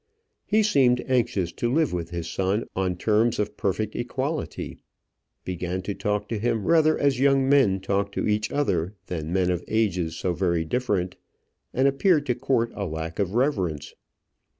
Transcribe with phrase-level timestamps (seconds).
[0.47, 4.79] He seemed anxious to live with his son on terms of perfect equality;
[5.45, 9.51] began to talk to him rather as young men talk to each other than men
[9.51, 11.17] of ages so very different,
[11.71, 13.93] and appeared to court a lack of reverence.